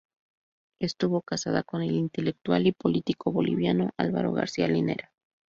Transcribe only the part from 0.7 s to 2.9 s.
Estuvo casada con el intelectual y